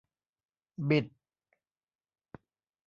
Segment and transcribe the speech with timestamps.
[0.89, 1.05] บิด